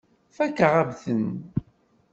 [0.35, 1.53] Fakeɣ-am-tent.